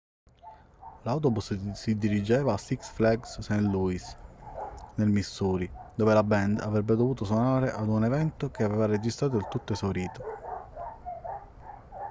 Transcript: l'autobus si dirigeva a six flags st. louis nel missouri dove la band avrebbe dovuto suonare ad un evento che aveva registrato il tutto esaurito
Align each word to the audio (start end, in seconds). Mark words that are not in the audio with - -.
l'autobus 1.05 1.47
si 1.81 1.91
dirigeva 2.03 2.51
a 2.53 2.57
six 2.67 2.79
flags 2.95 3.29
st. 3.45 3.59
louis 3.73 4.03
nel 4.97 5.09
missouri 5.09 5.69
dove 5.93 6.13
la 6.15 6.23
band 6.23 6.59
avrebbe 6.61 6.95
dovuto 6.95 7.23
suonare 7.23 7.71
ad 7.71 7.87
un 7.87 8.03
evento 8.03 8.49
che 8.49 8.63
aveva 8.63 8.87
registrato 8.87 9.37
il 9.37 9.47
tutto 9.47 9.73
esaurito 9.73 10.23